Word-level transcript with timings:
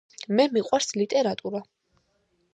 მე 0.37 0.45
მიყვარს 0.55 0.89
ლიტერატურა 1.01 1.63